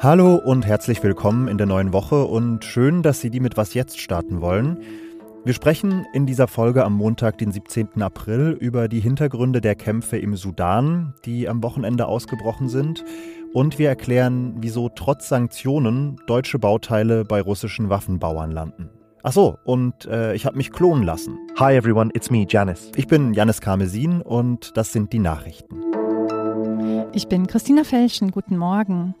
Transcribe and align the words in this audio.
Hallo 0.00 0.36
und 0.36 0.64
herzlich 0.64 1.02
willkommen 1.02 1.48
in 1.48 1.58
der 1.58 1.66
neuen 1.66 1.92
Woche 1.92 2.24
und 2.24 2.64
schön, 2.64 3.02
dass 3.02 3.20
Sie 3.20 3.30
die 3.30 3.40
mit 3.40 3.56
Was 3.56 3.74
jetzt 3.74 3.98
starten 4.00 4.40
wollen. 4.40 4.78
Wir 5.44 5.54
sprechen 5.54 6.06
in 6.12 6.24
dieser 6.24 6.46
Folge 6.46 6.84
am 6.84 6.92
Montag, 6.94 7.36
den 7.38 7.50
17. 7.50 8.00
April, 8.00 8.56
über 8.60 8.86
die 8.86 9.00
Hintergründe 9.00 9.60
der 9.60 9.74
Kämpfe 9.74 10.16
im 10.16 10.36
Sudan, 10.36 11.14
die 11.24 11.48
am 11.48 11.64
Wochenende 11.64 12.06
ausgebrochen 12.06 12.68
sind. 12.68 13.04
Und 13.52 13.80
wir 13.80 13.88
erklären, 13.88 14.54
wieso 14.60 14.88
trotz 14.88 15.28
Sanktionen 15.28 16.20
deutsche 16.28 16.60
Bauteile 16.60 17.24
bei 17.24 17.40
russischen 17.40 17.88
Waffenbauern 17.88 18.52
landen. 18.52 18.90
Achso, 19.24 19.58
und 19.64 20.06
äh, 20.06 20.32
ich 20.34 20.46
habe 20.46 20.56
mich 20.56 20.70
klonen 20.70 21.02
lassen. 21.02 21.36
Hi 21.58 21.74
everyone, 21.74 22.12
it's 22.14 22.30
me, 22.30 22.46
Janis. 22.48 22.92
Ich 22.94 23.08
bin 23.08 23.34
Janis 23.34 23.60
Karmesin 23.60 24.22
und 24.22 24.76
das 24.76 24.92
sind 24.92 25.12
die 25.12 25.18
Nachrichten. 25.18 25.74
Ich 27.12 27.26
bin 27.26 27.48
Christina 27.48 27.82
Felschen, 27.82 28.30
guten 28.30 28.56
Morgen. 28.56 29.16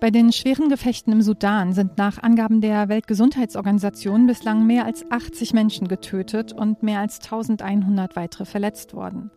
Bei 0.00 0.10
den 0.10 0.32
schweren 0.32 0.68
Gefechten 0.68 1.12
im 1.12 1.22
Sudan 1.22 1.72
sind 1.72 1.98
nach 1.98 2.22
Angaben 2.22 2.60
der 2.60 2.88
Weltgesundheitsorganisation 2.88 4.26
bislang 4.26 4.66
mehr 4.66 4.84
als 4.84 5.10
80 5.10 5.52
Menschen 5.52 5.88
getötet 5.88 6.52
und 6.52 6.82
mehr 6.82 7.00
als 7.00 7.20
1100 7.20 8.16
weitere 8.16 8.44
verletzt 8.44 8.94
worden. 8.94 9.30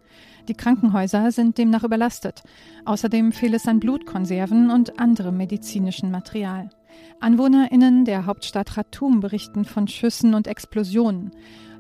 Die 0.48 0.53
Krankenhäuser 0.53 1.31
sind 1.31 1.58
demnach 1.58 1.84
überlastet. 1.84 2.44
Außerdem 2.86 3.31
fehlt 3.31 3.53
es 3.53 3.67
an 3.67 3.80
Blutkonserven 3.80 4.72
und 4.72 5.00
anderem 5.00 5.38
medizinischen 5.38 6.09
Material. 6.09 6.70
AnwohnerInnen 7.20 8.05
der 8.05 8.25
Hauptstadt 8.25 8.73
Khartoum 8.73 9.20
berichten 9.20 9.66
von 9.66 9.88
Schüssen 9.88 10.34
und 10.34 10.48
Explosionen. 10.48 11.31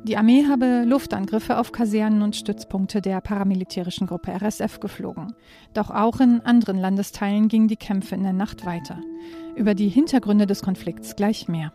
Die 0.03 0.15
Armee 0.15 0.45
habe 0.47 0.83
Luftangriffe 0.85 1.57
auf 1.57 1.71
Kasernen 1.71 2.21
und 2.21 2.35
Stützpunkte 2.35 3.01
der 3.01 3.19
paramilitärischen 3.19 4.07
Gruppe 4.07 4.31
RSF 4.31 4.79
geflogen. 4.79 5.33
Doch 5.73 5.89
auch 5.89 6.19
in 6.19 6.41
anderen 6.41 6.77
Landesteilen 6.77 7.47
gingen 7.47 7.67
die 7.67 7.75
Kämpfe 7.75 8.15
in 8.15 8.23
der 8.23 8.33
Nacht 8.33 8.65
weiter. 8.65 9.01
Über 9.55 9.75
die 9.75 9.89
Hintergründe 9.89 10.45
des 10.45 10.61
Konflikts 10.61 11.15
gleich 11.15 11.47
mehr. 11.47 11.73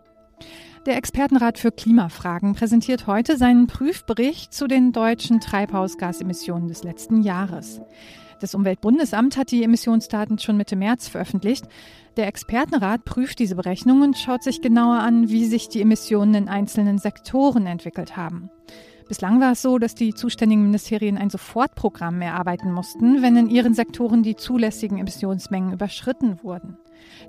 Der 0.87 0.97
Expertenrat 0.97 1.59
für 1.59 1.71
Klimafragen 1.71 2.55
präsentiert 2.55 3.07
heute 3.07 3.37
seinen 3.37 3.69
Prüfbericht 3.69 4.53
zu 4.53 4.67
den 4.67 4.93
deutschen 4.93 5.41
Treibhausgasemissionen 5.41 6.67
des 6.67 6.83
letzten 6.83 7.23
Jahres. 7.23 7.81
Das 8.43 8.57
Umweltbundesamt 8.57 9.37
hat 9.37 9.53
die 9.53 9.63
Emissionsdaten 9.63 10.37
schon 10.37 10.57
Mitte 10.57 10.75
März 10.75 11.07
veröffentlicht. 11.07 11.65
Der 12.17 12.27
Expertenrat 12.27 13.05
prüft 13.05 13.39
diese 13.39 13.55
Berechnungen 13.55 14.03
und 14.03 14.19
schaut 14.19 14.43
sich 14.43 14.61
genauer 14.61 14.99
an, 14.99 15.29
wie 15.29 15.45
sich 15.45 15.69
die 15.69 15.81
Emissionen 15.81 16.35
in 16.35 16.49
einzelnen 16.49 16.99
Sektoren 16.99 17.67
entwickelt 17.67 18.17
haben. 18.17 18.51
Bislang 19.07 19.41
war 19.41 19.53
es 19.53 19.63
so, 19.63 19.79
dass 19.79 19.95
die 19.95 20.13
zuständigen 20.13 20.65
Ministerien 20.65 21.19
ein 21.19 21.31
Sofortprogramm 21.31 22.21
erarbeiten 22.21 22.73
mussten, 22.73 23.23
wenn 23.23 23.37
in 23.37 23.49
ihren 23.49 23.75
Sektoren 23.75 24.25
die 24.25 24.35
zulässigen 24.35 24.99
Emissionsmengen 24.99 25.73
überschritten 25.73 26.43
wurden. 26.43 26.79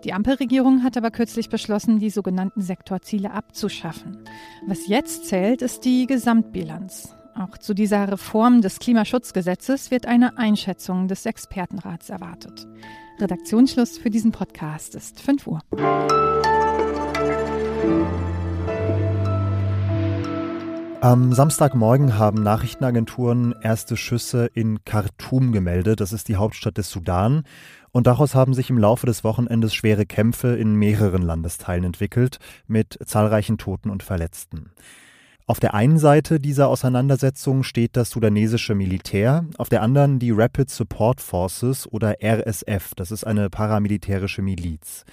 Die 0.04 0.14
Ampelregierung 0.14 0.82
hat 0.82 0.98
aber 0.98 1.12
kürzlich 1.12 1.48
beschlossen, 1.48 2.00
die 2.00 2.10
sogenannten 2.10 2.62
Sektorziele 2.62 3.30
abzuschaffen. 3.30 4.18
Was 4.66 4.88
jetzt 4.88 5.26
zählt, 5.26 5.62
ist 5.62 5.86
die 5.86 6.08
Gesamtbilanz. 6.08 7.16
Auch 7.36 7.58
zu 7.58 7.74
dieser 7.74 8.12
Reform 8.12 8.62
des 8.62 8.78
Klimaschutzgesetzes 8.78 9.90
wird 9.90 10.06
eine 10.06 10.38
Einschätzung 10.38 11.08
des 11.08 11.26
Expertenrats 11.26 12.10
erwartet. 12.10 12.68
Redaktionsschluss 13.20 13.98
für 13.98 14.12
diesen 14.12 14.32
Podcast 14.32 14.94
ist 14.94 15.20
5 15.20 15.48
Uhr. 15.48 15.62
Am 21.02 21.34
Samstagmorgen 21.34 22.18
haben 22.18 22.44
Nachrichtenagenturen 22.44 23.56
erste 23.62 23.98
Schüsse 23.98 24.46
in 24.54 24.86
Khartoum 24.86 25.52
gemeldet. 25.52 26.02
Das 26.02 26.14
ist 26.14 26.28
die 26.28 26.36
Hauptstadt 26.36 26.78
des 26.78 26.92
Sudan. 26.92 27.44
Und 27.92 28.08
daraus 28.08 28.36
haben 28.36 28.54
sich 28.54 28.70
im 28.70 28.78
Laufe 28.78 29.06
des 29.06 29.24
Wochenendes 29.24 29.74
schwere 29.74 30.06
Kämpfe 30.06 30.56
in 30.56 30.76
mehreren 30.76 31.24
Landesteilen 31.24 31.84
entwickelt, 31.84 32.40
mit 32.68 32.98
zahlreichen 33.06 33.58
Toten 33.58 33.90
und 33.90 34.04
Verletzten. 34.04 34.72
Auf 35.46 35.60
der 35.60 35.74
einen 35.74 35.98
Seite 35.98 36.40
dieser 36.40 36.70
Auseinandersetzung 36.70 37.64
steht 37.64 37.98
das 37.98 38.10
sudanesische 38.12 38.76
Militär, 38.76 39.46
auf 39.58 39.68
der 39.68 39.82
anderen 39.82 40.18
die 40.18 40.32
Rapid 40.32 40.70
Support 40.70 41.20
Forces 41.20 41.86
oder 41.86 42.16
RSF, 42.24 42.96
das 42.96 43.12
ist 43.12 43.26
eine 43.26 43.50
paramilitärische 43.50 44.42
Miliz. 44.42 45.04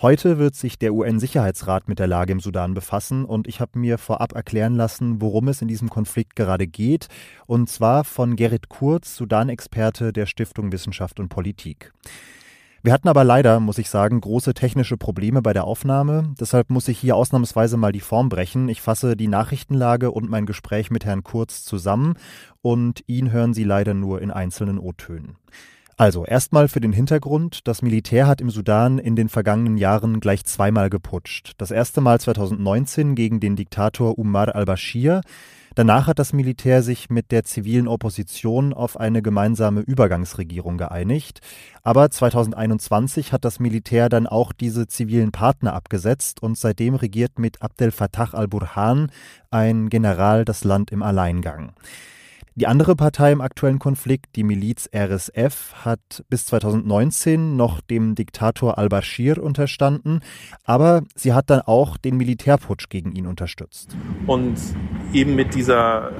Heute 0.00 0.38
wird 0.38 0.54
sich 0.54 0.78
der 0.78 0.94
UN-Sicherheitsrat 0.94 1.88
mit 1.88 1.98
der 1.98 2.06
Lage 2.06 2.32
im 2.32 2.40
Sudan 2.40 2.72
befassen 2.72 3.26
und 3.26 3.46
ich 3.46 3.60
habe 3.60 3.78
mir 3.78 3.98
vorab 3.98 4.34
erklären 4.34 4.76
lassen, 4.76 5.20
worum 5.20 5.48
es 5.48 5.60
in 5.60 5.68
diesem 5.68 5.90
Konflikt 5.90 6.36
gerade 6.36 6.66
geht, 6.66 7.08
und 7.46 7.68
zwar 7.68 8.04
von 8.04 8.34
Gerrit 8.34 8.70
Kurz, 8.70 9.14
Sudan-Experte 9.14 10.14
der 10.14 10.24
Stiftung 10.24 10.72
Wissenschaft 10.72 11.20
und 11.20 11.28
Politik. 11.28 11.92
Wir 12.86 12.92
hatten 12.92 13.08
aber 13.08 13.24
leider, 13.24 13.58
muss 13.58 13.78
ich 13.78 13.90
sagen, 13.90 14.20
große 14.20 14.54
technische 14.54 14.96
Probleme 14.96 15.42
bei 15.42 15.52
der 15.52 15.64
Aufnahme. 15.64 16.32
Deshalb 16.38 16.70
muss 16.70 16.86
ich 16.86 17.00
hier 17.00 17.16
ausnahmsweise 17.16 17.76
mal 17.76 17.90
die 17.90 17.98
Form 17.98 18.28
brechen. 18.28 18.68
Ich 18.68 18.80
fasse 18.80 19.16
die 19.16 19.26
Nachrichtenlage 19.26 20.12
und 20.12 20.30
mein 20.30 20.46
Gespräch 20.46 20.92
mit 20.92 21.04
Herrn 21.04 21.24
Kurz 21.24 21.64
zusammen 21.64 22.14
und 22.62 23.02
ihn 23.08 23.32
hören 23.32 23.54
Sie 23.54 23.64
leider 23.64 23.92
nur 23.92 24.22
in 24.22 24.30
einzelnen 24.30 24.78
O-Tönen. 24.78 25.34
Also 25.96 26.24
erstmal 26.24 26.68
für 26.68 26.78
den 26.78 26.92
Hintergrund. 26.92 27.66
Das 27.66 27.82
Militär 27.82 28.28
hat 28.28 28.40
im 28.40 28.50
Sudan 28.50 29.00
in 29.00 29.16
den 29.16 29.28
vergangenen 29.28 29.78
Jahren 29.78 30.20
gleich 30.20 30.44
zweimal 30.44 30.88
geputscht. 30.88 31.54
Das 31.58 31.72
erste 31.72 32.00
Mal 32.00 32.20
2019 32.20 33.16
gegen 33.16 33.40
den 33.40 33.56
Diktator 33.56 34.16
Umar 34.16 34.54
al-Bashir. 34.54 35.22
Danach 35.76 36.06
hat 36.06 36.18
das 36.18 36.32
Militär 36.32 36.82
sich 36.82 37.10
mit 37.10 37.30
der 37.30 37.44
zivilen 37.44 37.86
Opposition 37.86 38.72
auf 38.72 38.98
eine 38.98 39.20
gemeinsame 39.20 39.82
Übergangsregierung 39.82 40.78
geeinigt. 40.78 41.40
Aber 41.82 42.10
2021 42.10 43.30
hat 43.34 43.44
das 43.44 43.60
Militär 43.60 44.08
dann 44.08 44.26
auch 44.26 44.54
diese 44.54 44.86
zivilen 44.86 45.32
Partner 45.32 45.74
abgesetzt 45.74 46.42
und 46.42 46.56
seitdem 46.56 46.94
regiert 46.94 47.38
mit 47.38 47.60
Abdel 47.60 47.90
Fattah 47.90 48.30
al-Burhan 48.32 49.12
ein 49.50 49.90
General 49.90 50.46
das 50.46 50.64
Land 50.64 50.92
im 50.92 51.02
Alleingang. 51.02 51.74
Die 52.58 52.66
andere 52.66 52.96
Partei 52.96 53.32
im 53.32 53.42
aktuellen 53.42 53.78
Konflikt, 53.78 54.34
die 54.34 54.44
Miliz 54.44 54.88
RSF, 54.90 55.84
hat 55.84 56.24
bis 56.30 56.46
2019 56.46 57.54
noch 57.54 57.82
dem 57.82 58.14
Diktator 58.14 58.78
al-Bashir 58.78 59.42
unterstanden, 59.42 60.20
aber 60.64 61.02
sie 61.14 61.34
hat 61.34 61.50
dann 61.50 61.60
auch 61.60 61.98
den 61.98 62.16
Militärputsch 62.16 62.88
gegen 62.88 63.12
ihn 63.12 63.26
unterstützt. 63.26 63.94
Und 64.26 64.56
eben 65.12 65.34
mit 65.34 65.54
dieser, 65.54 66.12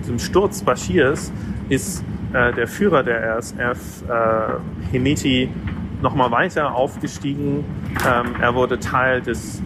diesem 0.00 0.18
Sturz 0.18 0.62
Bashirs 0.62 1.32
ist 1.68 2.04
äh, 2.32 2.52
der 2.52 2.66
Führer 2.66 3.02
der 3.02 3.36
RSF, 3.36 4.02
äh, 4.08 4.92
Hemeti, 4.92 5.48
nochmal 6.02 6.30
weiter 6.30 6.74
aufgestiegen. 6.74 7.64
Ähm, 8.06 8.34
er 8.40 8.54
wurde 8.54 8.78
Teil 8.78 9.20
des, 9.20 9.62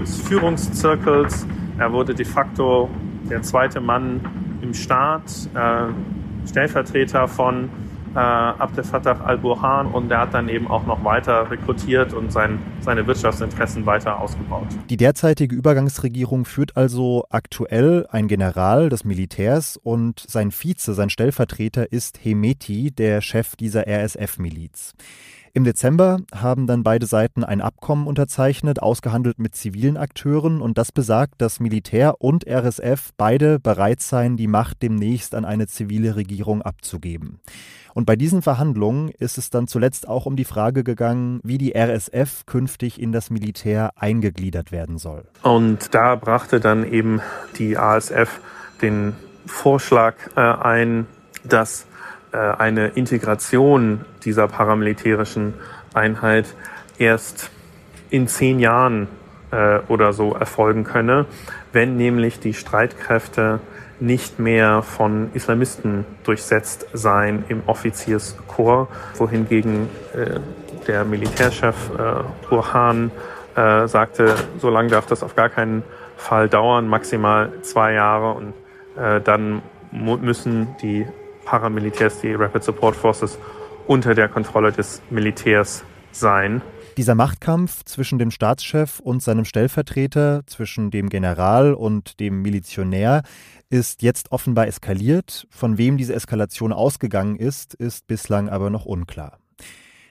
des 0.00 0.20
Führungszirkels, 0.22 1.46
er 1.78 1.92
wurde 1.92 2.14
de 2.14 2.24
facto 2.24 2.90
der 3.30 3.42
zweite 3.42 3.80
Mann 3.80 4.20
im 4.62 4.74
Staat, 4.74 5.48
äh, 5.54 6.48
Stellvertreter 6.48 7.28
von 7.28 7.68
äh, 8.16 8.18
Abdel 8.18 8.82
Fattah 8.82 9.20
al-Burhan 9.20 9.88
und 9.88 10.08
der 10.08 10.20
hat 10.20 10.32
dann 10.32 10.48
eben 10.48 10.68
auch 10.68 10.86
noch 10.86 11.04
weiter 11.04 11.50
rekrutiert 11.50 12.14
und 12.14 12.32
sein, 12.32 12.58
seine 12.80 13.06
Wirtschaftsinteressen 13.06 13.84
weiter 13.84 14.18
ausgebaut. 14.18 14.66
Die 14.88 14.96
derzeitige 14.96 15.54
Übergangsregierung 15.54 16.46
führt 16.46 16.76
also 16.76 17.26
aktuell 17.28 18.06
ein 18.10 18.26
General 18.26 18.88
des 18.88 19.04
Militärs 19.04 19.76
und 19.76 20.24
sein 20.26 20.50
Vize, 20.50 20.94
sein 20.94 21.10
Stellvertreter 21.10 21.92
ist 21.92 22.18
Hemeti, 22.24 22.90
der 22.90 23.20
Chef 23.20 23.54
dieser 23.54 23.86
RSF-Miliz. 23.86 24.94
Im 25.56 25.64
Dezember 25.64 26.18
haben 26.34 26.66
dann 26.66 26.82
beide 26.82 27.06
Seiten 27.06 27.42
ein 27.42 27.62
Abkommen 27.62 28.06
unterzeichnet, 28.06 28.82
ausgehandelt 28.82 29.38
mit 29.38 29.54
zivilen 29.54 29.96
Akteuren, 29.96 30.60
und 30.60 30.76
das 30.76 30.92
besagt, 30.92 31.40
dass 31.40 31.60
Militär 31.60 32.16
und 32.18 32.46
RSF 32.46 33.12
beide 33.16 33.58
bereit 33.58 34.02
seien, 34.02 34.36
die 34.36 34.48
Macht 34.48 34.82
demnächst 34.82 35.34
an 35.34 35.46
eine 35.46 35.66
zivile 35.66 36.14
Regierung 36.14 36.60
abzugeben. 36.60 37.40
Und 37.94 38.04
bei 38.04 38.16
diesen 38.16 38.42
Verhandlungen 38.42 39.08
ist 39.18 39.38
es 39.38 39.48
dann 39.48 39.66
zuletzt 39.66 40.06
auch 40.06 40.26
um 40.26 40.36
die 40.36 40.44
Frage 40.44 40.84
gegangen, 40.84 41.40
wie 41.42 41.56
die 41.56 41.74
RSF 41.74 42.44
künftig 42.44 43.00
in 43.00 43.12
das 43.12 43.30
Militär 43.30 43.92
eingegliedert 43.96 44.72
werden 44.72 44.98
soll. 44.98 45.24
Und 45.42 45.94
da 45.94 46.16
brachte 46.16 46.60
dann 46.60 46.84
eben 46.84 47.22
die 47.56 47.78
ASF 47.78 48.40
den 48.82 49.14
Vorschlag 49.46 50.16
äh, 50.36 50.40
ein, 50.40 51.06
dass 51.44 51.86
eine 52.38 52.88
Integration 52.88 54.04
dieser 54.24 54.48
paramilitärischen 54.48 55.54
Einheit 55.94 56.46
erst 56.98 57.50
in 58.10 58.28
zehn 58.28 58.58
Jahren 58.58 59.08
äh, 59.50 59.78
oder 59.88 60.12
so 60.12 60.34
erfolgen 60.34 60.84
könne, 60.84 61.26
wenn 61.72 61.96
nämlich 61.96 62.40
die 62.40 62.54
Streitkräfte 62.54 63.60
nicht 63.98 64.38
mehr 64.38 64.82
von 64.82 65.30
Islamisten 65.32 66.04
durchsetzt 66.24 66.86
seien 66.92 67.44
im 67.48 67.62
Offizierskorps, 67.66 68.90
wohingegen 69.18 69.88
äh, 70.14 70.40
der 70.86 71.04
Militärchef 71.04 71.90
äh, 71.98 72.48
Burhan 72.48 73.10
äh, 73.54 73.88
sagte, 73.88 74.34
so 74.58 74.68
lange 74.68 74.90
darf 74.90 75.06
das 75.06 75.22
auf 75.22 75.34
gar 75.34 75.48
keinen 75.48 75.82
Fall 76.16 76.48
dauern, 76.48 76.88
maximal 76.88 77.52
zwei 77.62 77.94
Jahre 77.94 78.32
und 78.32 78.54
äh, 78.96 79.20
dann 79.20 79.62
müssen 79.92 80.76
die 80.82 81.06
Paramilitärs, 81.46 82.20
die 82.20 82.34
Rapid 82.34 82.62
Support 82.62 82.94
Forces, 82.94 83.38
unter 83.86 84.14
der 84.14 84.28
Kontrolle 84.28 84.72
des 84.72 85.00
Militärs 85.08 85.84
sein. 86.12 86.60
Dieser 86.96 87.14
Machtkampf 87.14 87.84
zwischen 87.84 88.18
dem 88.18 88.30
Staatschef 88.30 89.00
und 89.00 89.22
seinem 89.22 89.44
Stellvertreter, 89.44 90.42
zwischen 90.46 90.90
dem 90.90 91.08
General 91.08 91.74
und 91.74 92.20
dem 92.20 92.42
Milizionär, 92.42 93.22
ist 93.70 94.02
jetzt 94.02 94.32
offenbar 94.32 94.66
eskaliert. 94.66 95.46
Von 95.50 95.78
wem 95.78 95.96
diese 95.96 96.14
Eskalation 96.14 96.72
ausgegangen 96.72 97.36
ist, 97.36 97.74
ist 97.74 98.06
bislang 98.06 98.48
aber 98.48 98.70
noch 98.70 98.86
unklar. 98.86 99.38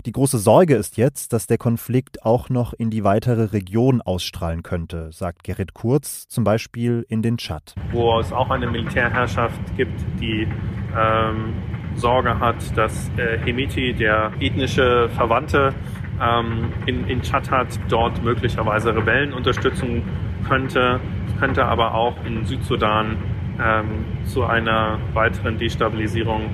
Die 0.06 0.12
große 0.12 0.38
Sorge 0.38 0.76
ist 0.76 0.98
jetzt, 0.98 1.34
dass 1.34 1.48
der 1.48 1.58
Konflikt 1.58 2.24
auch 2.24 2.50
noch 2.50 2.74
in 2.74 2.92
die 2.92 3.04
weitere 3.04 3.46
Region 3.46 4.04
ausstrahlen 4.04 4.62
könnte, 4.62 5.12
sagt 5.12 5.44
Gerrit 5.44 5.74
Kurz, 5.74 6.28
zum 6.28 6.44
Beispiel 6.44 7.08
in 7.10 7.24
den 7.24 7.38
Tschad. 7.38 7.74
Wo 7.92 8.20
es 8.20 8.32
auch 8.32 8.52
eine 8.52 8.68
Militärherrschaft 8.68 9.60
gibt, 9.76 10.00
die 10.22 10.48
ähm, 10.96 11.54
Sorge 11.96 12.40
hat, 12.40 12.78
dass 12.78 13.10
äh, 13.18 13.40
Hemiti, 13.40 13.96
der 13.96 14.32
ethnische 14.40 15.10
Verwandte 15.10 15.74
ähm, 16.22 16.72
in, 16.86 17.08
in 17.08 17.24
Tschad 17.24 17.50
hat, 17.50 17.70
dort 17.90 18.24
möglicherweise 18.24 18.96
Rebellen 18.96 19.34
unterstützen 19.34 20.04
könnte, 20.48 21.00
könnte 21.40 21.66
aber 21.66 21.96
auch 21.96 22.24
in 22.26 22.46
Südsudan 22.46 23.18
ähm, 23.60 24.06
zu 24.26 24.44
einer 24.44 25.00
weiteren 25.14 25.58
Destabilisierung 25.58 26.52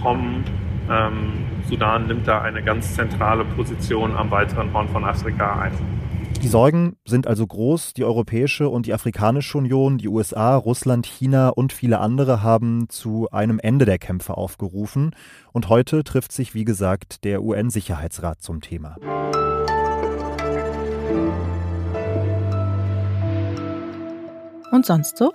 kommen. 0.00 0.42
Ähm, 0.90 1.53
Sudan 1.68 2.06
nimmt 2.06 2.28
da 2.28 2.42
eine 2.42 2.62
ganz 2.62 2.94
zentrale 2.94 3.44
Position 3.44 4.16
am 4.16 4.30
weiteren 4.30 4.72
Horn 4.72 4.88
von 4.88 5.04
Afrika 5.04 5.60
ein. 5.60 5.72
Die 6.42 6.48
Sorgen 6.48 6.96
sind 7.06 7.26
also 7.26 7.46
groß. 7.46 7.94
Die 7.94 8.04
Europäische 8.04 8.68
und 8.68 8.84
die 8.84 8.92
Afrikanische 8.92 9.56
Union, 9.56 9.96
die 9.96 10.08
USA, 10.08 10.56
Russland, 10.56 11.06
China 11.06 11.48
und 11.48 11.72
viele 11.72 12.00
andere 12.00 12.42
haben 12.42 12.90
zu 12.90 13.30
einem 13.30 13.58
Ende 13.58 13.86
der 13.86 13.98
Kämpfe 13.98 14.36
aufgerufen. 14.36 15.16
Und 15.52 15.70
heute 15.70 16.04
trifft 16.04 16.32
sich, 16.32 16.54
wie 16.54 16.64
gesagt, 16.64 17.24
der 17.24 17.42
UN-Sicherheitsrat 17.42 18.42
zum 18.42 18.60
Thema. 18.60 18.96
Und 24.70 24.84
sonst 24.84 25.16
so? 25.16 25.32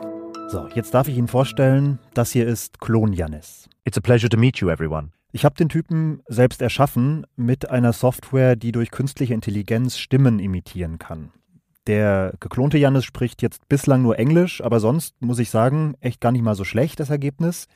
So, 0.50 0.68
jetzt 0.76 0.94
darf 0.94 1.08
ich 1.08 1.18
Ihnen 1.18 1.28
vorstellen, 1.28 1.98
das 2.14 2.31
hier 2.31 2.46
ist 2.48 2.80
Klon 2.80 3.14
Janis. 3.14 3.68
It's 3.84 3.98
a 3.98 4.02
pleasure 4.02 4.30
to 4.30 4.38
meet 4.38 4.58
you, 4.58 4.70
everyone. 4.70 5.12
Ich 5.31 5.46
habe 5.46 5.56
den 5.56 5.70
Typen 5.70 6.22
selbst 6.28 6.62
erschaffen 6.62 7.26
mit 7.36 7.70
einer 7.70 7.94
Software, 7.94 8.56
die 8.56 8.72
durch 8.72 8.90
künstliche 8.90 9.36
Intelligenz 9.36 9.98
Stimmen 9.98 10.40
imitieren 10.40 10.98
kann. 10.98 11.31
Der 11.86 12.34
geklonte 12.40 12.80
Jannis 12.80 13.06
spricht 13.06 13.42
jetzt 13.42 13.70
bislang 13.70 14.02
nur 14.02 14.18
Englisch, 14.18 14.62
aber 14.64 14.80
sonst 14.80 15.22
muss 15.22 15.40
ich 15.40 15.52
sagen, 15.52 15.96
echt 16.02 16.20
gar 16.20 16.31
nicht 16.31 16.42
mal 16.42 16.56
so 16.56 16.64
schlecht 16.64 17.00
das 17.00 17.12
Ergebnis. 17.12 17.68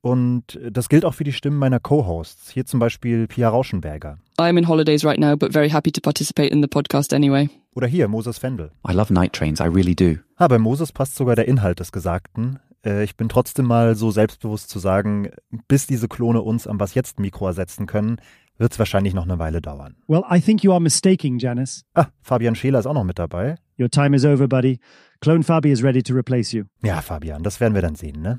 Und 0.00 0.58
das 0.70 0.88
gilt 0.88 1.04
auch 1.04 1.14
für 1.14 1.24
die 1.24 1.32
Stimmen 1.32 1.58
meiner 1.58 1.80
Co-Hosts. 1.80 2.50
Hier 2.50 2.64
zum 2.64 2.80
Beispiel 2.80 3.26
Pia 3.26 3.48
Rauschenberger. 3.48 4.18
I'm 4.38 4.56
in 4.56 4.68
holidays 4.68 5.04
right 5.04 5.18
now, 5.18 5.36
but 5.36 5.52
very 5.52 5.68
happy 5.68 5.90
to 5.90 6.00
participate 6.00 6.48
in 6.48 6.62
the 6.62 6.68
podcast 6.68 7.12
anyway. 7.12 7.50
Oder 7.74 7.88
hier 7.88 8.08
Moses 8.08 8.38
Fendel. 8.38 8.70
I 8.88 8.92
love 8.92 9.12
night 9.12 9.32
trains, 9.32 9.60
I 9.60 9.64
really 9.64 9.94
do. 9.94 10.16
Ah, 10.36 10.48
bei 10.48 10.58
Moses 10.58 10.92
passt 10.92 11.16
sogar 11.16 11.36
der 11.36 11.48
Inhalt 11.48 11.80
des 11.80 11.92
Gesagten. 11.92 12.58
Äh, 12.86 13.04
ich 13.04 13.16
bin 13.16 13.28
trotzdem 13.28 13.66
mal 13.66 13.94
so 13.96 14.10
selbstbewusst 14.10 14.70
zu 14.70 14.78
sagen, 14.78 15.30
bis 15.68 15.86
diese 15.86 16.08
Klone 16.08 16.40
uns 16.40 16.66
am 16.66 16.80
Was 16.80 16.94
jetzt 16.94 17.18
Mikro 17.18 17.48
ersetzen 17.48 17.86
können, 17.86 18.20
wird 18.58 18.72
es 18.72 18.78
wahrscheinlich 18.78 19.12
noch 19.12 19.24
eine 19.24 19.38
Weile 19.38 19.60
dauern. 19.60 19.96
Well, 20.06 20.22
I 20.30 20.40
think 20.40 20.62
you 20.62 20.72
are 20.72 20.80
mistaking, 20.80 21.38
Janice. 21.38 21.84
Ah, 21.94 22.06
Fabian 22.22 22.54
Scheler 22.54 22.78
ist 22.78 22.86
auch 22.86 22.94
noch 22.94 23.04
mit 23.04 23.18
dabei. 23.18 23.56
Your 23.78 23.90
time 23.90 24.16
is 24.16 24.24
over, 24.24 24.48
buddy. 24.48 24.78
Clone 25.20 25.42
Fabi 25.42 25.70
is 25.70 25.82
ready 25.82 26.02
to 26.02 26.14
replace 26.14 26.52
you. 26.52 26.64
Ja, 26.82 27.02
Fabian, 27.02 27.42
das 27.42 27.60
werden 27.60 27.74
wir 27.74 27.82
dann 27.82 27.96
sehen, 27.96 28.22
ne? 28.22 28.38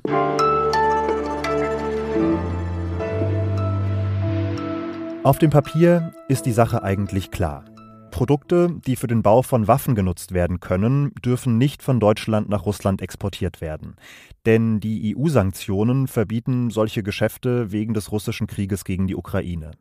Auf 5.22 5.38
dem 5.38 5.50
Papier 5.50 6.12
ist 6.28 6.46
die 6.46 6.52
Sache 6.52 6.82
eigentlich 6.82 7.30
klar. 7.30 7.64
Produkte, 8.10 8.74
die 8.86 8.96
für 8.96 9.06
den 9.06 9.22
Bau 9.22 9.42
von 9.42 9.68
Waffen 9.68 9.94
genutzt 9.94 10.32
werden 10.32 10.60
können, 10.60 11.12
dürfen 11.24 11.58
nicht 11.58 11.82
von 11.82 12.00
Deutschland 12.00 12.48
nach 12.48 12.66
Russland 12.66 13.02
exportiert 13.02 13.60
werden. 13.60 13.96
Denn 14.46 14.80
die 14.80 15.16
EU-Sanktionen 15.16 16.06
verbieten 16.06 16.70
solche 16.70 17.02
Geschäfte 17.02 17.72
wegen 17.72 17.94
des 17.94 18.12
russischen 18.12 18.46
Krieges 18.46 18.84
gegen 18.84 19.06
die 19.06 19.16
Ukraine. 19.16 19.72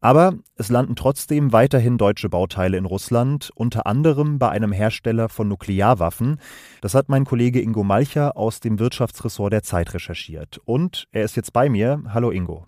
Aber 0.00 0.34
es 0.56 0.68
landen 0.68 0.96
trotzdem 0.96 1.52
weiterhin 1.52 1.96
deutsche 1.96 2.28
Bauteile 2.28 2.76
in 2.76 2.84
Russland, 2.84 3.50
unter 3.54 3.86
anderem 3.86 4.38
bei 4.38 4.48
einem 4.48 4.72
Hersteller 4.72 5.28
von 5.28 5.48
Nuklearwaffen. 5.48 6.40
Das 6.80 6.94
hat 6.94 7.08
mein 7.08 7.24
Kollege 7.24 7.60
Ingo 7.60 7.84
Malcher 7.84 8.36
aus 8.36 8.60
dem 8.60 8.78
Wirtschaftsressort 8.78 9.52
der 9.52 9.62
Zeit 9.62 9.94
recherchiert. 9.94 10.60
Und 10.64 11.06
er 11.12 11.24
ist 11.24 11.36
jetzt 11.36 11.52
bei 11.52 11.68
mir. 11.68 12.02
Hallo 12.08 12.30
Ingo. 12.30 12.66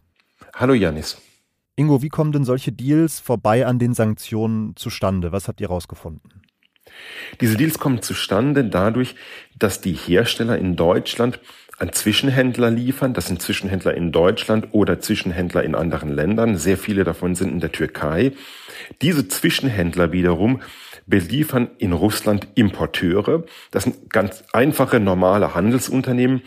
Hallo 0.55 0.75
Janis. 0.75 1.21
Ingo, 1.77 2.03
wie 2.03 2.09
kommen 2.09 2.31
denn 2.31 2.45
solche 2.45 2.71
Deals 2.71 3.19
vorbei 3.19 3.67
an 3.67 3.79
den 3.79 3.95
Sanktionen 3.95 4.77
zustande? 4.77 5.33
Was 5.33 5.49
habt 5.49 5.61
ihr 5.61 5.69
rausgefunden? 5.69 6.43
Diese 7.41 7.57
Deals 7.57 7.81
kommen 7.81 8.01
zustande 8.01 8.65
dadurch, 8.65 9.17
dass 9.59 9.81
die 9.81 9.95
Hersteller 9.95 10.57
in 10.57 10.77
Deutschland 10.77 11.41
an 11.79 11.93
Zwischenhändler 11.93 12.71
liefern. 12.71 13.15
Das 13.15 13.27
sind 13.27 13.43
Zwischenhändler 13.43 13.95
in 13.95 14.13
Deutschland 14.13 14.69
oder 14.71 15.01
Zwischenhändler 15.01 15.65
in 15.65 15.75
anderen 15.75 16.11
Ländern. 16.11 16.57
Sehr 16.57 16.79
viele 16.79 17.03
davon 17.03 17.35
sind 17.35 17.51
in 17.51 17.61
der 17.61 17.73
Türkei. 17.73 18.33
Diese 19.03 19.27
Zwischenhändler 19.27 20.13
wiederum 20.13 20.63
beliefern 21.07 21.71
in 21.79 21.93
Russland 21.93 22.47
Importeure. 22.55 23.45
Das 23.73 23.85
sind 23.85 24.11
ganz 24.11 24.45
einfache, 24.53 25.01
normale 25.01 25.55
Handelsunternehmen. 25.55 26.43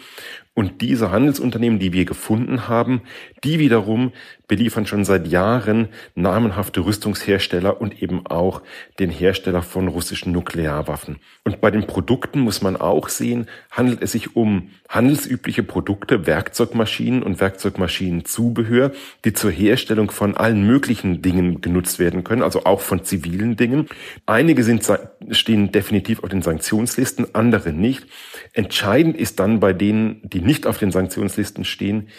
Und 0.58 0.82
diese 0.82 1.12
Handelsunternehmen, 1.12 1.78
die 1.78 1.94
wir 1.94 2.06
gefunden 2.06 2.68
haben, 2.68 3.04
die 3.44 3.60
wiederum 3.60 4.12
beliefern 4.48 4.88
schon 4.88 5.06
seit 5.06 5.28
Jahren 5.28 5.90
namenhafte 6.16 6.84
Rüstungshersteller 6.84 7.80
und 7.80 8.02
eben 8.02 8.26
auch 8.26 8.64
den 8.98 9.12
Hersteller 9.12 9.62
von 9.62 9.88
russischen 9.88 10.32
Nuklearwaffen. 10.32 11.18
Und 11.44 11.62
bei 11.62 11.70
den 11.70 11.86
Produkten 11.86 12.40
muss 12.40 12.64
man 12.64 12.76
auch 12.76 13.10
sehen, 13.10 13.46
handelt 13.70 14.02
es 14.02 14.14
sich 14.14 14.36
um 14.36 14.70
handelsübliche 14.90 15.62
Produkte, 15.62 16.26
Werkzeugmaschinen 16.26 17.22
und 17.22 17.40
Werkzeugmaschinenzubehör, 17.40 18.94
die 19.26 19.34
zur 19.34 19.52
Herstellung 19.52 20.10
von 20.10 20.36
allen 20.36 20.66
möglichen 20.66 21.22
Dingen 21.22 21.62
genutzt 21.62 22.00
werden 22.00 22.24
können, 22.24 22.42
also 22.42 22.64
auch 22.64 22.82
von 22.82 23.04
zivilen 23.04 23.58
Dingen. 23.58 23.88
Einige 24.26 24.64
sind, 24.64 24.92
stehen 25.30 25.72
definitiv 25.72 26.24
auf 26.24 26.30
den 26.30 26.42
Sanktionslisten, 26.42 27.36
andere 27.36 27.74
nicht. 27.74 28.08
Entscheidend 28.54 29.18
ist 29.18 29.40
dann 29.40 29.60
bei 29.60 29.74
denen, 29.74 30.22
die 30.24 30.42
nicht 30.42 30.66
auf 30.66 30.78
den 30.78 30.92
Sanktionslisten 30.92 31.66
stehen, 31.66 32.10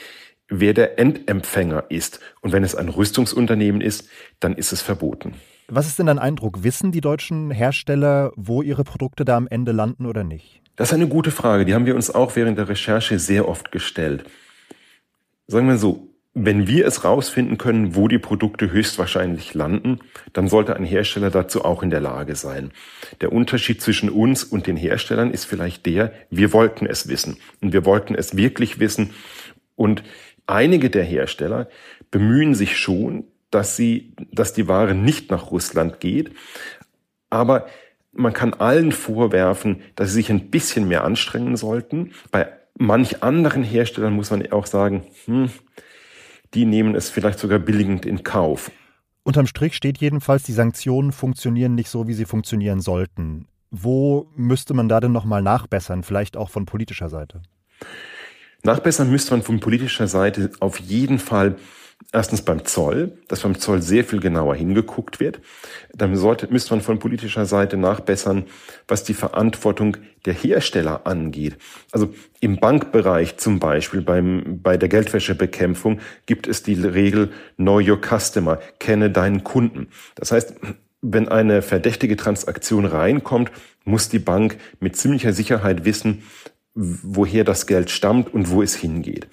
wer 0.48 0.74
der 0.74 0.98
Endempfänger 0.98 1.84
ist. 1.90 2.20
Und 2.40 2.52
wenn 2.52 2.64
es 2.64 2.74
ein 2.74 2.88
Rüstungsunternehmen 2.88 3.80
ist, 3.80 4.08
dann 4.40 4.54
ist 4.54 4.72
es 4.72 4.82
verboten. 4.82 5.34
Was 5.68 5.86
ist 5.86 5.98
denn 5.98 6.06
dein 6.06 6.18
Eindruck? 6.18 6.62
Wissen 6.64 6.92
die 6.92 7.02
deutschen 7.02 7.50
Hersteller, 7.50 8.32
wo 8.36 8.62
ihre 8.62 8.84
Produkte 8.84 9.24
da 9.24 9.36
am 9.36 9.46
Ende 9.46 9.72
landen 9.72 10.06
oder 10.06 10.24
nicht? 10.24 10.62
Das 10.76 10.88
ist 10.88 10.94
eine 10.94 11.08
gute 11.08 11.30
Frage. 11.30 11.64
Die 11.64 11.74
haben 11.74 11.86
wir 11.86 11.94
uns 11.94 12.14
auch 12.14 12.36
während 12.36 12.56
der 12.56 12.68
Recherche 12.68 13.18
sehr 13.18 13.46
oft 13.46 13.70
gestellt. 13.72 14.24
Sagen 15.46 15.68
wir 15.68 15.76
so, 15.76 16.07
wenn 16.34 16.66
wir 16.66 16.86
es 16.86 17.04
rausfinden 17.04 17.58
können, 17.58 17.96
wo 17.96 18.06
die 18.06 18.18
Produkte 18.18 18.70
höchstwahrscheinlich 18.70 19.54
landen, 19.54 19.98
dann 20.32 20.48
sollte 20.48 20.76
ein 20.76 20.84
Hersteller 20.84 21.30
dazu 21.30 21.64
auch 21.64 21.82
in 21.82 21.90
der 21.90 22.00
Lage 22.00 22.36
sein. 22.36 22.70
Der 23.20 23.32
Unterschied 23.32 23.82
zwischen 23.82 24.08
uns 24.08 24.44
und 24.44 24.66
den 24.66 24.76
Herstellern 24.76 25.32
ist 25.32 25.46
vielleicht 25.46 25.86
der, 25.86 26.12
wir 26.30 26.52
wollten 26.52 26.86
es 26.86 27.08
wissen. 27.08 27.38
Und 27.60 27.72
wir 27.72 27.84
wollten 27.84 28.14
es 28.14 28.36
wirklich 28.36 28.78
wissen. 28.78 29.10
Und 29.74 30.04
Einige 30.48 30.88
der 30.88 31.04
Hersteller 31.04 31.68
bemühen 32.10 32.54
sich 32.54 32.78
schon, 32.78 33.24
dass 33.50 33.76
sie, 33.76 34.14
dass 34.32 34.54
die 34.54 34.66
Ware 34.66 34.94
nicht 34.94 35.30
nach 35.30 35.50
Russland 35.50 36.00
geht. 36.00 36.32
Aber 37.28 37.66
man 38.12 38.32
kann 38.32 38.54
allen 38.54 38.90
vorwerfen, 38.90 39.82
dass 39.94 40.08
sie 40.08 40.14
sich 40.14 40.30
ein 40.30 40.48
bisschen 40.48 40.88
mehr 40.88 41.04
anstrengen 41.04 41.56
sollten. 41.58 42.12
Bei 42.30 42.48
manch 42.78 43.22
anderen 43.22 43.62
Herstellern 43.62 44.14
muss 44.14 44.30
man 44.30 44.50
auch 44.50 44.64
sagen, 44.64 45.04
hm, 45.26 45.50
die 46.54 46.64
nehmen 46.64 46.94
es 46.94 47.10
vielleicht 47.10 47.38
sogar 47.38 47.58
billigend 47.58 48.06
in 48.06 48.22
Kauf. 48.22 48.70
Unterm 49.22 49.46
Strich 49.46 49.74
steht 49.74 49.98
jedenfalls, 49.98 50.44
die 50.44 50.52
Sanktionen 50.52 51.12
funktionieren 51.12 51.74
nicht 51.74 51.90
so, 51.90 52.08
wie 52.08 52.14
sie 52.14 52.24
funktionieren 52.24 52.80
sollten. 52.80 53.46
Wo 53.70 54.30
müsste 54.34 54.72
man 54.72 54.88
da 54.88 55.00
denn 55.00 55.12
nochmal 55.12 55.42
nachbessern, 55.42 56.02
vielleicht 56.02 56.36
auch 56.36 56.48
von 56.48 56.64
politischer 56.64 57.10
Seite? 57.10 57.42
Nachbessern 58.62 59.10
müsste 59.10 59.32
man 59.32 59.42
von 59.42 59.60
politischer 59.60 60.08
Seite 60.08 60.50
auf 60.60 60.80
jeden 60.80 61.18
Fall 61.18 61.56
erstens 62.12 62.42
beim 62.42 62.64
Zoll, 62.64 63.18
dass 63.28 63.40
beim 63.40 63.58
Zoll 63.58 63.82
sehr 63.82 64.04
viel 64.04 64.20
genauer 64.20 64.54
hingeguckt 64.54 65.20
wird. 65.20 65.40
Dann 65.92 66.16
sollte, 66.16 66.48
müsste 66.50 66.74
man 66.74 66.80
von 66.80 66.98
politischer 66.98 67.44
Seite 67.44 67.76
nachbessern, 67.76 68.44
was 68.86 69.04
die 69.04 69.14
Verantwortung 69.14 69.96
der 70.24 70.34
Hersteller 70.34 71.06
angeht. 71.06 71.56
Also 71.92 72.14
im 72.40 72.58
Bankbereich 72.58 73.36
zum 73.36 73.58
Beispiel, 73.58 74.00
beim, 74.00 74.60
bei 74.62 74.76
der 74.76 74.88
Geldwäschebekämpfung 74.88 76.00
gibt 76.26 76.46
es 76.46 76.62
die 76.62 76.74
Regel 76.74 77.30
Know 77.56 77.80
Your 77.80 78.00
Customer, 78.00 78.58
kenne 78.78 79.10
deinen 79.10 79.44
Kunden. 79.44 79.88
Das 80.14 80.32
heißt, 80.32 80.54
wenn 81.00 81.28
eine 81.28 81.62
verdächtige 81.62 82.16
Transaktion 82.16 82.84
reinkommt, 82.84 83.52
muss 83.84 84.08
die 84.08 84.18
Bank 84.18 84.58
mit 84.80 84.96
ziemlicher 84.96 85.32
Sicherheit 85.32 85.84
wissen, 85.84 86.22
woher 86.74 87.44
das 87.44 87.66
Geld 87.66 87.90
stammt 87.90 88.32
und 88.32 88.50
wo 88.50 88.62
es 88.62 88.74
hingeht. 88.74 89.28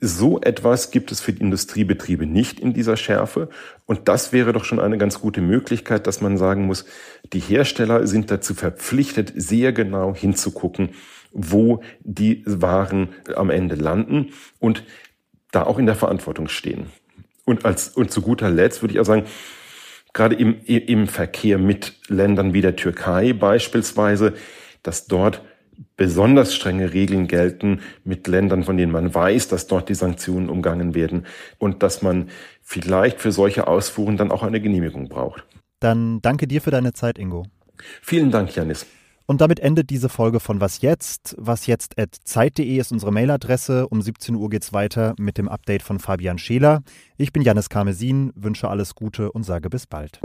So 0.00 0.40
etwas 0.40 0.90
gibt 0.90 1.12
es 1.12 1.20
für 1.20 1.34
die 1.34 1.42
Industriebetriebe 1.42 2.24
nicht 2.24 2.58
in 2.58 2.72
dieser 2.72 2.96
Schärfe. 2.96 3.50
Und 3.84 4.08
das 4.08 4.32
wäre 4.32 4.54
doch 4.54 4.64
schon 4.64 4.80
eine 4.80 4.96
ganz 4.96 5.20
gute 5.20 5.42
Möglichkeit, 5.42 6.06
dass 6.06 6.22
man 6.22 6.38
sagen 6.38 6.64
muss, 6.64 6.86
die 7.34 7.40
Hersteller 7.40 8.06
sind 8.06 8.30
dazu 8.30 8.54
verpflichtet, 8.54 9.32
sehr 9.36 9.72
genau 9.72 10.14
hinzugucken, 10.14 10.90
wo 11.32 11.82
die 12.00 12.42
Waren 12.46 13.10
am 13.36 13.50
Ende 13.50 13.74
landen 13.74 14.32
und 14.58 14.84
da 15.52 15.64
auch 15.64 15.78
in 15.78 15.86
der 15.86 15.96
Verantwortung 15.96 16.48
stehen. 16.48 16.86
Und 17.44 17.66
als, 17.66 17.88
und 17.88 18.10
zu 18.10 18.22
guter 18.22 18.48
Letzt 18.48 18.82
würde 18.82 18.94
ich 18.94 19.00
auch 19.00 19.04
sagen, 19.04 19.26
gerade 20.14 20.34
im, 20.34 20.60
im 20.64 21.08
Verkehr 21.08 21.58
mit 21.58 21.94
Ländern 22.08 22.54
wie 22.54 22.62
der 22.62 22.76
Türkei 22.76 23.34
beispielsweise, 23.34 24.32
dass 24.82 25.06
dort 25.06 25.42
besonders 25.96 26.54
strenge 26.54 26.92
Regeln 26.92 27.26
gelten 27.26 27.80
mit 28.04 28.26
Ländern, 28.26 28.64
von 28.64 28.76
denen 28.76 28.92
man 28.92 29.14
weiß, 29.14 29.48
dass 29.48 29.66
dort 29.66 29.88
die 29.88 29.94
Sanktionen 29.94 30.48
umgangen 30.48 30.94
werden 30.94 31.26
und 31.58 31.82
dass 31.82 32.02
man 32.02 32.28
vielleicht 32.62 33.20
für 33.20 33.32
solche 33.32 33.66
Ausfuhren 33.66 34.16
dann 34.16 34.30
auch 34.30 34.42
eine 34.42 34.60
Genehmigung 34.60 35.08
braucht. 35.08 35.44
Dann 35.80 36.20
danke 36.20 36.46
dir 36.46 36.60
für 36.60 36.70
deine 36.70 36.92
Zeit, 36.92 37.18
Ingo. 37.18 37.44
Vielen 38.02 38.30
Dank, 38.30 38.54
Janis. 38.54 38.86
Und 39.26 39.40
damit 39.40 39.60
endet 39.60 39.90
diese 39.90 40.08
Folge 40.08 40.40
von 40.40 40.60
Was 40.60 40.80
jetzt? 40.80 41.36
Was 41.38 41.66
jetzt 41.66 41.96
at 41.96 42.16
zeit.de 42.24 42.76
ist 42.76 42.90
unsere 42.90 43.12
Mailadresse. 43.12 43.86
Um 43.86 44.02
17 44.02 44.34
Uhr 44.34 44.50
geht's 44.50 44.72
weiter 44.72 45.14
mit 45.18 45.38
dem 45.38 45.48
Update 45.48 45.82
von 45.82 46.00
Fabian 46.00 46.36
Scheler. 46.36 46.82
Ich 47.16 47.32
bin 47.32 47.42
Janis 47.42 47.68
Karmesin, 47.68 48.32
wünsche 48.34 48.68
alles 48.68 48.96
Gute 48.96 49.30
und 49.30 49.44
sage 49.44 49.70
bis 49.70 49.86
bald. 49.86 50.20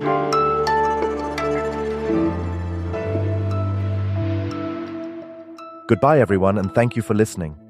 Goodbye, 5.88 6.20
everyone, 6.20 6.58
and 6.58 6.74
thank 6.74 6.96
you 6.96 7.04
for 7.04 7.14
listening. 7.14 7.65